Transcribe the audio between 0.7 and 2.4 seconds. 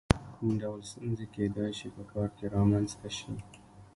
ستونزې کېدای شي په کار